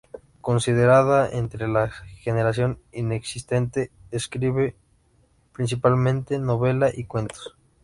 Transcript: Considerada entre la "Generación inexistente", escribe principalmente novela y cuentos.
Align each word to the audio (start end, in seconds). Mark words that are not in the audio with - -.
Considerada 0.41 1.29
entre 1.29 1.67
la 1.67 1.91
"Generación 1.91 2.79
inexistente", 2.91 3.91
escribe 4.09 4.75
principalmente 5.53 6.39
novela 6.39 6.89
y 6.91 7.03
cuentos. 7.03 7.55